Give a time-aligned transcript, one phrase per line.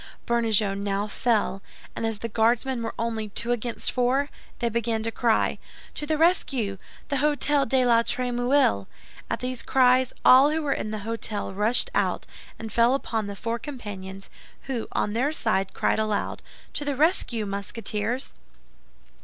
[0.25, 1.61] Bernajoux now fell,
[1.95, 5.59] and as the Guardsmen were only two against four, they began to cry,
[5.93, 6.79] "To the rescue!
[7.09, 8.87] The Hôtel de la Trémouille!"
[9.29, 12.25] At these cries, all who were in the hôtel rushed out
[12.57, 14.27] and fell upon the four companions,
[14.63, 16.41] who on their side cried aloud,
[16.73, 18.31] "To the rescue, Musketeers!"